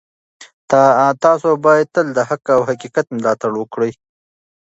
تاسو 1.23 1.49
باید 1.65 1.87
تل 1.95 2.07
د 2.13 2.19
حق 2.29 2.45
او 2.55 2.61
حقیقت 2.69 3.05
ملاتړ 3.17 3.51
وکړئ. 3.57 3.91